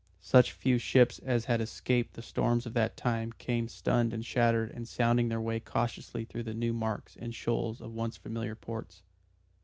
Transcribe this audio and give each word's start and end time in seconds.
Such 0.23 0.53
few 0.53 0.79
ships 0.79 1.19
as 1.19 1.45
had 1.45 1.61
escaped 1.61 2.15
the 2.15 2.23
storms 2.23 2.65
of 2.65 2.73
that 2.73 2.97
time 2.97 3.33
came 3.37 3.67
stunned 3.67 4.13
and 4.15 4.25
shattered 4.25 4.71
and 4.71 4.87
sounding 4.87 5.29
their 5.29 5.39
way 5.39 5.59
cautiously 5.59 6.25
through 6.25 6.41
the 6.41 6.55
new 6.55 6.73
marks 6.73 7.15
and 7.17 7.35
shoals 7.35 7.79
of 7.81 7.93
once 7.93 8.17
familiar 8.17 8.55
ports. 8.55 9.03